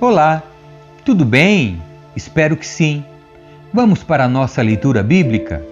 [0.00, 0.42] Olá,
[1.04, 1.80] tudo bem?
[2.16, 3.04] Espero que sim.
[3.72, 5.64] Vamos para a nossa leitura bíblica?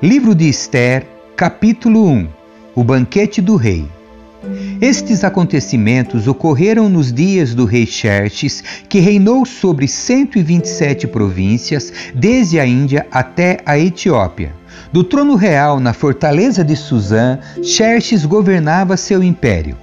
[0.00, 1.04] Livro de Esther,
[1.36, 2.28] capítulo 1
[2.76, 3.99] O banquete do rei.
[4.80, 12.66] Estes acontecimentos ocorreram nos dias do rei Xerxes, que reinou sobre 127 províncias, desde a
[12.66, 14.54] Índia até a Etiópia.
[14.92, 19.76] Do trono real na fortaleza de Suzã, Xerxes governava seu império.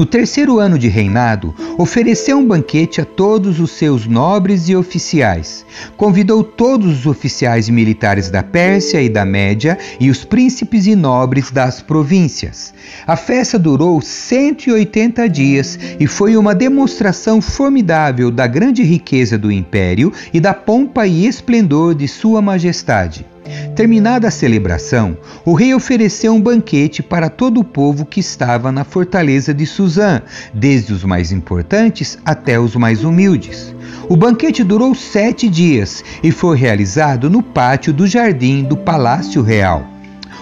[0.00, 5.62] No terceiro ano de reinado, ofereceu um banquete a todos os seus nobres e oficiais.
[5.94, 11.50] Convidou todos os oficiais militares da Pérsia e da Média e os príncipes e nobres
[11.50, 12.72] das províncias.
[13.06, 20.10] A festa durou 180 dias e foi uma demonstração formidável da grande riqueza do império
[20.32, 23.26] e da pompa e esplendor de Sua Majestade.
[23.74, 28.84] Terminada a celebração, o rei ofereceu um banquete para todo o povo que estava na
[28.84, 33.74] fortaleza de Suzã, desde os mais importantes até os mais humildes.
[34.08, 39.89] O banquete durou sete dias e foi realizado no pátio do jardim do Palácio Real.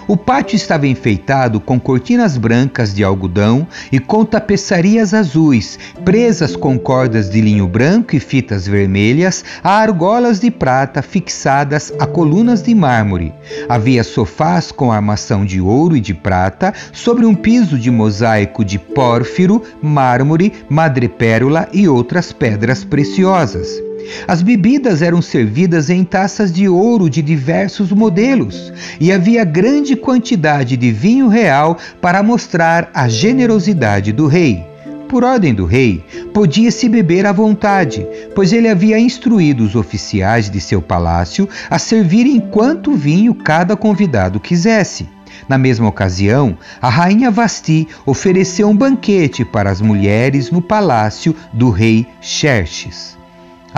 [0.08, 6.78] O pátio estava enfeitado com cortinas brancas de algodão e com tapeçarias azuis, presas com
[6.78, 12.74] cordas de linho branco e fitas vermelhas a argolas de prata fixadas a colunas de
[12.74, 13.34] mármore.
[13.68, 18.78] Havia sofás com armação de ouro e de prata sobre um piso de mosaico de
[18.78, 23.87] pórfiro, mármore, madrepérola e outras pedras preciosas.
[24.26, 30.76] As bebidas eram servidas em taças de ouro de diversos modelos e havia grande quantidade
[30.76, 34.66] de vinho real para mostrar a generosidade do rei.
[35.08, 40.60] Por ordem do rei, podia-se beber à vontade, pois ele havia instruído os oficiais de
[40.60, 45.08] seu palácio a servirem quanto vinho cada convidado quisesse.
[45.48, 51.70] Na mesma ocasião, a rainha Vasti ofereceu um banquete para as mulheres no palácio do
[51.70, 53.17] rei Xerxes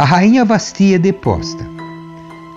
[0.00, 1.62] a rainha Vastia deposta.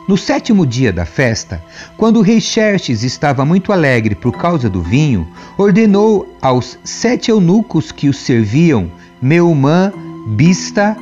[0.07, 1.61] No sétimo dia da festa,
[1.97, 5.27] quando o rei Xerxes estava muito alegre por causa do vinho,
[5.57, 8.89] ordenou aos sete eunucos que o serviam,
[9.21, 9.91] Meumã,
[10.25, 10.95] Bista,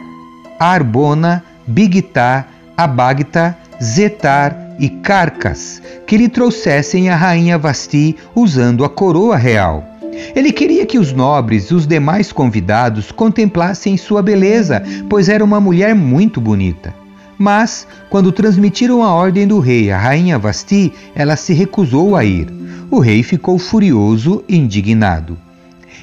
[0.59, 9.37] Arbona, Bigtá, Abagta, Zetar e Carcas, que lhe trouxessem a rainha Vasti usando a coroa
[9.37, 9.90] real.
[10.35, 15.59] Ele queria que os nobres e os demais convidados contemplassem sua beleza, pois era uma
[15.59, 16.93] mulher muito bonita.
[17.37, 22.47] Mas, quando transmitiram a ordem do rei à rainha Vasti, ela se recusou a ir.
[22.91, 25.37] O rei ficou furioso e indignado.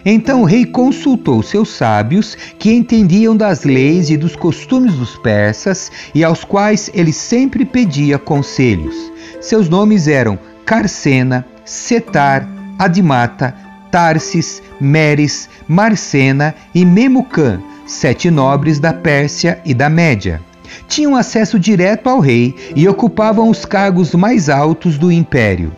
[0.05, 5.91] Então o rei consultou seus sábios, que entendiam das leis e dos costumes dos persas
[6.15, 8.97] e aos quais ele sempre pedia conselhos.
[9.41, 12.49] Seus nomes eram Carcena, Setar,
[12.79, 13.55] Adimata,
[13.91, 20.41] Tarsis, Meres, Marcena e Memucã, sete nobres da Pérsia e da Média.
[20.87, 25.73] Tinham acesso direto ao rei e ocupavam os cargos mais altos do império.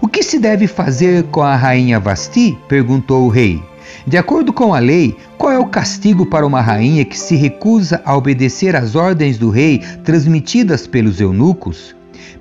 [0.00, 2.58] O que se deve fazer com a rainha Vasti?
[2.68, 3.62] perguntou o rei.
[4.06, 8.02] De acordo com a lei, qual é o castigo para uma rainha que se recusa
[8.04, 11.94] a obedecer às ordens do rei transmitidas pelos eunucos?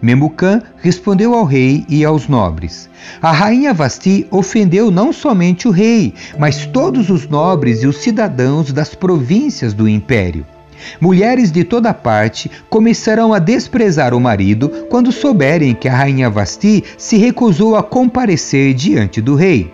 [0.04, 2.90] Memucã respondeu ao rei e aos nobres:
[3.22, 8.74] A rainha Vasti ofendeu não somente o rei, mas todos os nobres e os cidadãos
[8.74, 10.46] das províncias do império.
[11.00, 16.84] Mulheres de toda parte começarão a desprezar o marido quando souberem que a rainha Vasti
[16.98, 19.72] se recusou a comparecer diante do rei.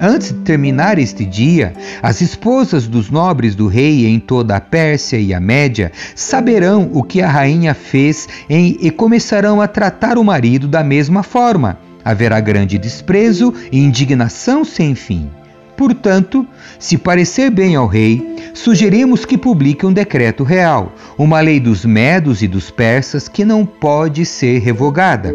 [0.00, 5.18] Antes de terminar este dia, as esposas dos nobres do rei em toda a Pérsia
[5.18, 10.24] e a Média saberão o que a rainha fez em, e começarão a tratar o
[10.24, 11.78] marido da mesma forma.
[12.04, 15.30] Haverá grande desprezo e indignação sem fim.
[15.76, 16.46] Portanto,
[16.78, 22.42] se parecer bem ao rei, sugerimos que publique um decreto real, uma lei dos medos
[22.42, 25.32] e dos persas que não pode ser revogada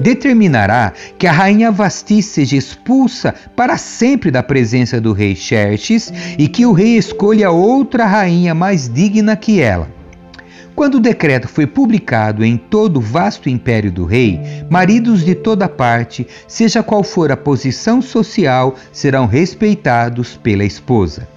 [0.00, 6.48] determinará que a rainha Vasti seja expulsa para sempre da presença do rei Xerxes e
[6.48, 9.88] que o rei escolha outra rainha mais digna que ela.
[10.74, 15.68] Quando o decreto foi publicado em todo o vasto império do rei, maridos de toda
[15.68, 21.28] parte, seja qual for a posição social, serão respeitados pela esposa.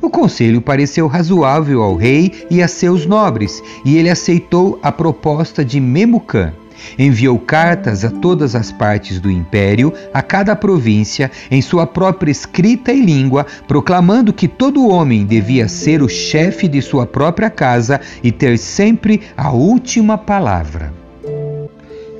[0.00, 5.64] O conselho pareceu razoável ao rei e a seus nobres, e ele aceitou a proposta
[5.64, 6.52] de Memucã.
[6.98, 12.92] Enviou cartas a todas as partes do império, a cada província, em sua própria escrita
[12.92, 18.30] e língua, proclamando que todo homem devia ser o chefe de sua própria casa e
[18.30, 20.92] ter sempre a última palavra.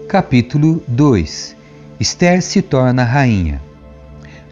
[0.08, 1.56] capítulo 2
[1.98, 3.60] Esther se torna rainha.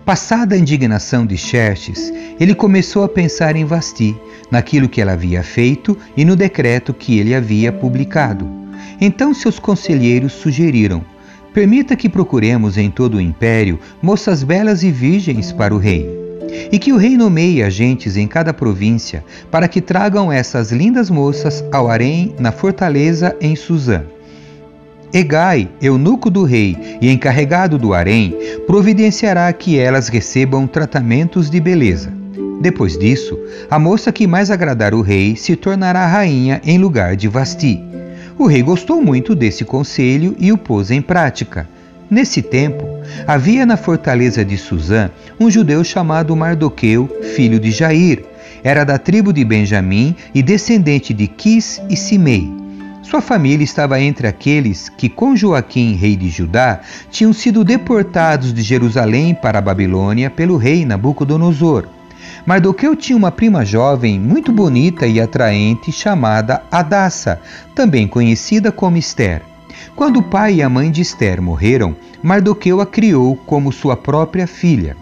[0.05, 4.17] Passada a indignação de Xerxes, ele começou a pensar em Vasti,
[4.51, 8.62] naquilo que ela havia feito e no decreto que ele havia publicado.
[9.05, 11.05] Então seus conselheiros sugeriram:
[11.53, 16.09] permita que procuremos em todo o império moças belas e virgens para o rei.
[16.71, 21.65] E que o rei nomeie agentes em cada província para que tragam essas lindas moças
[21.73, 24.05] ao harém na fortaleza em Suzã.
[25.13, 28.37] Egai, eunuco do rei e encarregado do harém,
[28.69, 32.13] providenciará que elas recebam tratamentos de beleza.
[32.61, 33.37] Depois disso,
[33.69, 37.83] a moça que mais agradar o rei se tornará rainha em lugar de Vasti.
[38.43, 41.69] O rei gostou muito desse conselho e o pôs em prática.
[42.11, 42.85] Nesse tempo,
[43.25, 48.25] havia na fortaleza de Suzã um judeu chamado Mardoqueu, filho de Jair.
[48.65, 52.53] Era da tribo de Benjamim e descendente de Quis e Simei.
[53.05, 56.81] Sua família estava entre aqueles que, com Joaquim, rei de Judá,
[57.13, 61.87] tinham sido deportados de Jerusalém para a Babilônia pelo rei Nabucodonosor.
[62.45, 67.41] Mardoqueu tinha uma prima jovem muito bonita e atraente chamada Adassa,
[67.75, 69.43] também conhecida como Esther.
[69.95, 74.47] Quando o pai e a mãe de Esther morreram, Mardoqueu a criou como sua própria
[74.47, 74.97] filha.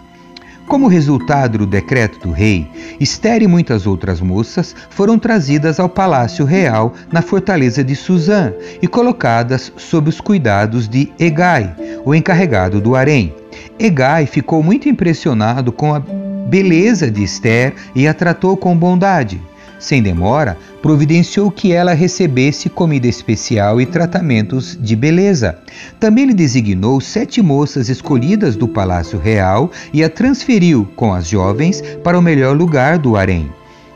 [0.67, 2.65] Como resultado do decreto do rei,
[2.99, 8.87] Esther e muitas outras moças foram trazidas ao palácio real na fortaleza de Suzã e
[8.87, 11.75] colocadas sob os cuidados de Egai,
[12.05, 13.35] o encarregado do harém.
[13.77, 16.01] Egai ficou muito impressionado com a
[16.47, 19.41] beleza de Esther e a tratou com bondade.
[19.81, 25.57] Sem demora, providenciou que ela recebesse comida especial e tratamentos de beleza.
[25.99, 31.81] Também lhe designou sete moças escolhidas do palácio real e a transferiu com as jovens
[32.03, 33.51] para o melhor lugar do harém.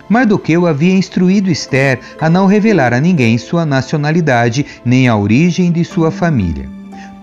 [0.10, 5.84] Mardoqueu havia instruído Esther a não revelar a ninguém sua nacionalidade nem a origem de
[5.86, 6.68] sua família.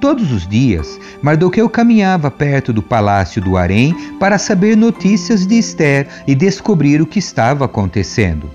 [0.03, 6.09] Todos os dias, Mardoqueu caminhava perto do palácio do Harém para saber notícias de Esther
[6.27, 8.51] e descobrir o que estava acontecendo.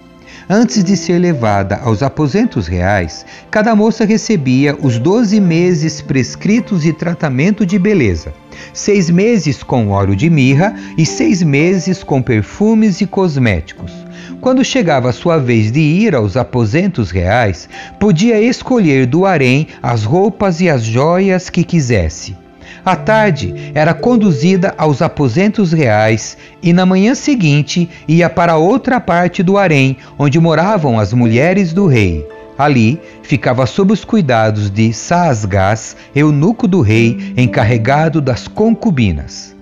[0.49, 6.94] Antes de ser levada aos aposentos reais, cada moça recebia os doze meses prescritos de
[6.94, 8.33] tratamento de beleza,
[8.73, 13.91] seis meses com óleo de mirra e seis meses com perfumes e cosméticos.
[14.39, 17.67] Quando chegava a sua vez de ir aos aposentos reais,
[17.99, 22.46] podia escolher do harém as roupas e as joias que quisesse.
[22.86, 29.44] À tarde, era conduzida aos aposentos reais e na manhã seguinte ia para outra parte
[29.44, 32.25] do harém, onde moravam as mulheres do rei.
[32.58, 39.56] Ali ficava sob os cuidados de Saasgás, eunuco do rei, encarregado das concubinas.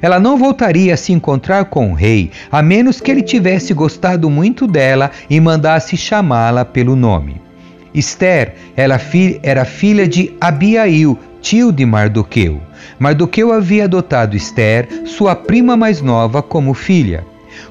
[0.00, 4.30] Ela não voltaria a se encontrar com o rei, a menos que ele tivesse gostado
[4.30, 7.40] muito dela e mandasse chamá-la pelo nome.
[7.92, 12.60] Esther era, filha de Abiail, tio de Mardoqueu.
[12.98, 17.24] Mardoqueu havia adotado Esther, sua prima mais nova, como filha.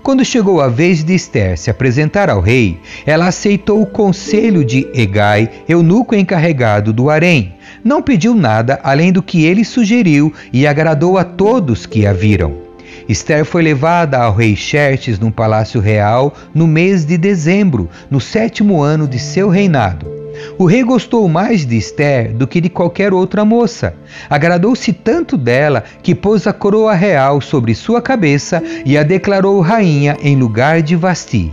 [0.04, 4.88] Quando chegou a vez de Esther se apresentar ao rei, ela aceitou o conselho de
[4.94, 7.54] Egai, eunuco encarregado do harém.
[7.84, 12.68] Não pediu nada além do que ele sugeriu e agradou a todos que a viram.
[13.08, 18.82] Esther foi levada ao rei Xerxes no palácio real no mês de dezembro, no sétimo
[18.82, 20.27] ano de seu reinado.
[20.58, 23.94] O rei gostou mais de Esther do que de qualquer outra moça.
[24.30, 30.18] Agradou-se tanto dela que pôs a coroa real sobre sua cabeça e a declarou rainha
[30.22, 31.52] em lugar de Vasti.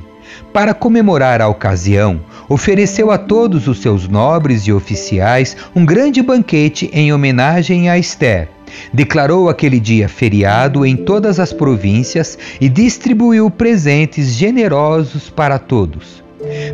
[0.52, 6.90] Para comemorar a ocasião, ofereceu a todos os seus nobres e oficiais um grande banquete
[6.92, 8.48] em homenagem a Esther.
[8.92, 16.23] Declarou aquele dia feriado em todas as províncias e distribuiu presentes generosos para todos.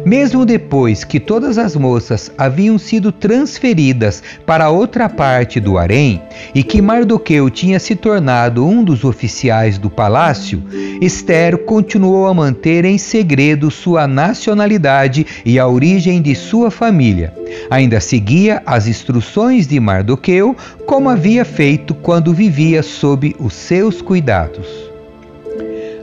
[0.05, 6.23] Mesmo depois que todas as moças haviam sido transferidas para outra parte do harém
[6.55, 10.63] e que Mardoqueu tinha se tornado um dos oficiais do palácio,
[11.01, 17.33] Esther continuou a manter em segredo sua nacionalidade e a origem de sua família.
[17.71, 24.67] Ainda seguia as instruções de Mardoqueu, como havia feito quando vivia sob os seus cuidados.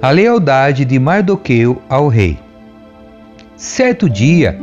[0.01, 2.46] A lealdade de Mardoqueu ao rei.
[3.57, 4.55] Certo dia,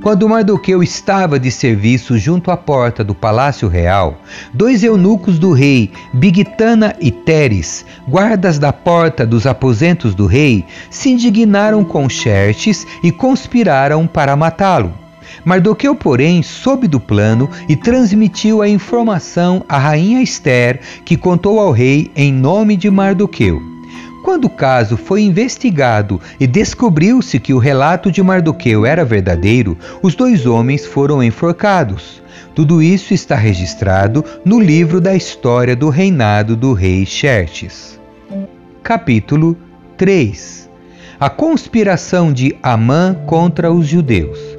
[0.00, 4.20] quando Mardoqueu estava de serviço junto à porta do palácio real,
[4.54, 11.10] dois eunucos do rei, Bigtana e Teres, guardas da porta dos aposentos do rei, se
[11.10, 14.94] indignaram com Xerxes e conspiraram para matá-lo.
[15.44, 21.72] Mardoqueu, porém, soube do plano e transmitiu a informação à rainha Esther, que contou ao
[21.72, 23.75] rei em nome de Mardoqueu.
[24.26, 30.16] Quando o caso foi investigado e descobriu-se que o relato de Mardoqueu era verdadeiro, os
[30.16, 32.20] dois homens foram enforcados.
[32.52, 38.00] Tudo isso está registrado no livro da história do reinado do rei Xerxes.
[38.82, 39.56] Capítulo
[39.96, 40.68] 3
[41.20, 44.55] A conspiração de Amã contra os judeus.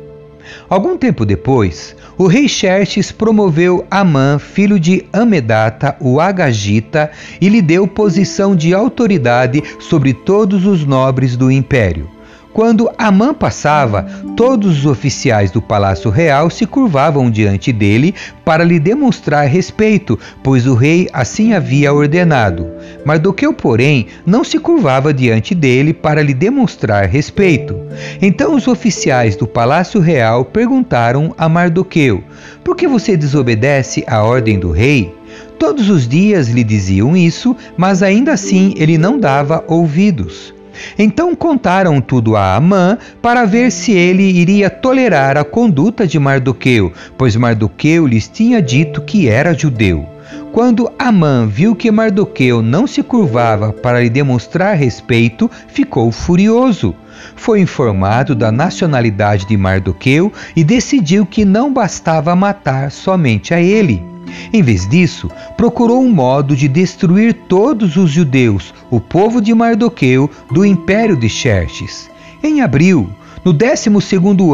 [0.69, 7.61] Algum tempo depois, o rei Xerxes promoveu Amã, filho de Amedata, o Agagita, e lhe
[7.61, 12.16] deu posição de autoridade sobre todos os nobres do império.
[12.57, 18.79] Quando Amã passava, todos os oficiais do palácio real se curvavam diante dele para lhe
[18.79, 22.67] demonstrar respeito, pois o rei assim havia ordenado.
[23.05, 27.79] Mardoqueu, porém, não se curvava diante dele para lhe demonstrar respeito.
[28.19, 32.23] Então os oficiais do palácio real perguntaram a Mardoqueu:
[32.63, 35.13] Por que você desobedece à ordem do rei?
[35.59, 40.56] Todos os dias lhe diziam isso, mas ainda assim ele não dava ouvidos.
[40.97, 46.91] Então contaram tudo a Amã para ver se ele iria tolerar a conduta de Mardoqueu,
[47.17, 50.07] pois Mardoqueu lhes tinha dito que era judeu.
[50.51, 56.95] Quando Amã viu que Mardoqueu não se curvava para lhe demonstrar respeito, ficou furioso.
[57.35, 64.16] Foi informado da nacionalidade de Mardoqueu e decidiu que não bastava matar somente a ele.
[64.51, 70.29] Em vez disso, procurou um modo de destruir todos os judeus, o povo de Mardoqueu,
[70.51, 72.09] do império de Xerxes.
[72.43, 73.09] Em abril,
[73.43, 73.89] no 12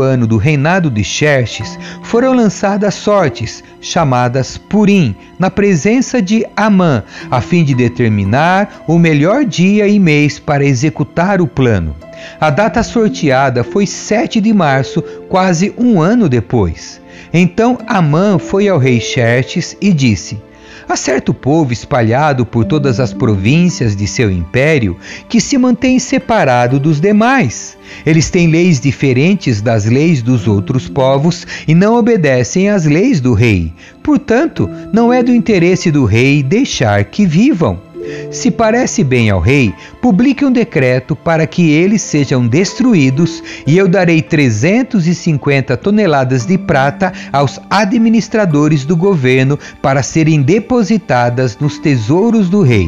[0.02, 7.42] ano do reinado de Xerxes, foram lançadas sortes, chamadas Purim, na presença de Amã, a
[7.42, 11.96] fim de determinar o melhor dia e mês para executar o plano.
[12.40, 17.02] A data sorteada foi 7 de março, quase um ano depois.
[17.34, 20.40] Então Amã foi ao rei Xerxes e disse:
[20.88, 24.98] Há certo povo espalhado por todas as províncias de seu império
[25.30, 27.78] que se mantém separado dos demais.
[28.06, 33.34] Eles têm leis diferentes das leis dos outros povos e não obedecem às leis do
[33.34, 33.74] rei.
[34.04, 37.93] Portanto, não é do interesse do rei deixar que vivam.
[38.32, 43.88] Se parece bem ao rei, publique um decreto para que eles sejam destruídos, e eu
[43.88, 52.62] darei 350 toneladas de prata aos administradores do governo para serem depositadas nos tesouros do
[52.62, 52.88] rei.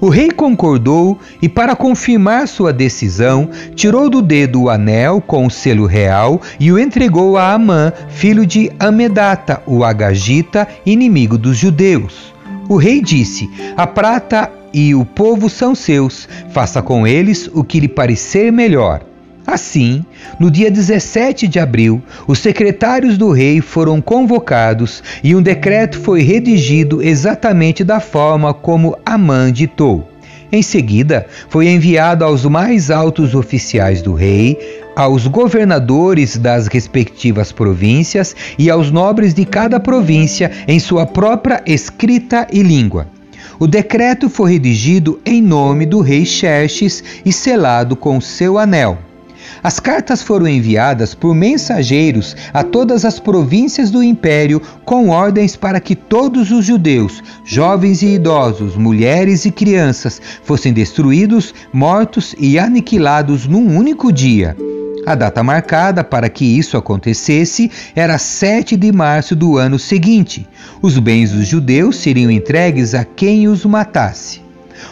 [0.00, 5.50] O rei concordou e, para confirmar sua decisão, tirou do dedo o anel com o
[5.50, 12.37] selo real e o entregou a Amã, filho de Amedata, o Agagita, inimigo dos judeus.
[12.68, 17.80] O rei disse: A prata e o povo são seus, faça com eles o que
[17.80, 19.02] lhe parecer melhor.
[19.46, 20.04] Assim,
[20.38, 26.20] no dia 17 de abril, os secretários do rei foram convocados e um decreto foi
[26.20, 30.06] redigido exatamente da forma como Amã ditou.
[30.50, 34.56] Em seguida, foi enviado aos mais altos oficiais do rei,
[34.96, 42.46] aos governadores das respectivas províncias e aos nobres de cada província em sua própria escrita
[42.52, 43.06] e língua.
[43.60, 49.07] O decreto foi redigido em nome do rei Xerxes e selado com seu anel.
[49.62, 55.80] As cartas foram enviadas por mensageiros a todas as províncias do império com ordens para
[55.80, 63.46] que todos os judeus, jovens e idosos, mulheres e crianças, fossem destruídos, mortos e aniquilados
[63.46, 64.56] num único dia.
[65.06, 70.46] A data marcada para que isso acontecesse era 7 de março do ano seguinte.
[70.82, 74.47] Os bens dos judeus seriam entregues a quem os matasse.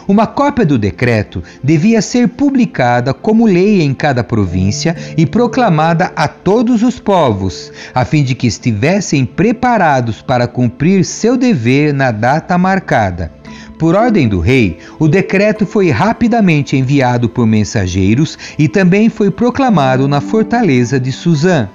[0.07, 6.27] Uma cópia do decreto devia ser publicada como lei em cada província e proclamada a
[6.27, 12.57] todos os povos, a fim de que estivessem preparados para cumprir seu dever na data
[12.57, 13.31] marcada.
[13.77, 20.07] Por ordem do rei, o decreto foi rapidamente enviado por mensageiros e também foi proclamado
[20.07, 21.69] na fortaleza de Suzã.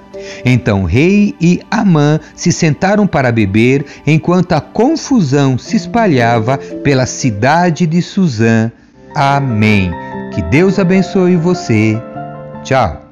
[0.45, 7.85] Então rei e Amã se sentaram para beber, enquanto a confusão se espalhava pela cidade
[7.85, 8.71] de Suzã.
[9.15, 9.91] Amém.
[10.33, 12.01] Que Deus abençoe você.
[12.63, 13.02] Tchau.